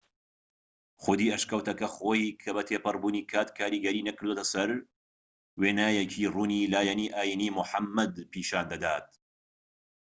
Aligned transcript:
خودی 1.01 1.31
ئەشکەوتەکە 1.33 1.87
خۆی 1.95 2.25
کە 2.41 2.49
تێپەڕبوونی 2.69 3.27
کات 3.31 3.49
کاریگەری 3.57 4.05
نەکردۆتە 4.09 4.45
سەر 4.53 4.69
وێنایەکی 5.61 6.31
ڕوونی 6.33 6.69
لایەنی 6.73 7.11
ئاینیی 7.15 7.53
موحەممەد 7.57 8.13
پیشان 8.31 8.65
دەدات 8.71 9.07